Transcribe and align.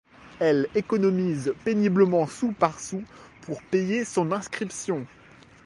Elle 0.39 0.67
économise 0.73 1.53
péniblement 1.63 2.25
sou 2.25 2.53
par 2.53 2.79
sou 2.79 3.03
pour 3.43 3.61
payer 3.61 4.03
son 4.03 4.31
inscription. 4.31 5.05